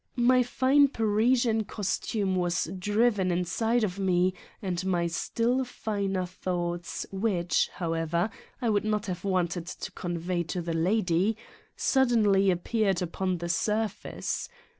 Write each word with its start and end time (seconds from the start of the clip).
My 0.15 0.41
fine 0.41 0.87
Parisian 0.87 1.65
costume 1.65 2.35
was 2.35 2.67
driven 2.79 3.29
inside 3.29 3.83
of 3.83 3.99
me 3.99 4.33
and 4.59 4.83
my 4.83 5.05
still 5.05 5.63
finer 5.63 6.25
thoughts 6.25 7.05
which, 7.11 7.69
however, 7.75 8.31
I 8.63 8.71
would 8.71 8.83
not 8.83 9.05
have 9.05 9.23
wanted 9.23 9.67
to 9.67 9.91
con 9.91 10.17
vey 10.17 10.41
to 10.45 10.61
the 10.63 10.73
lady, 10.73 11.37
suddenly 11.75 12.49
appeared 12.49 13.03
upon 13.03 13.37
the 13.37 13.47
sur 13.49 13.89
face. 13.89 14.49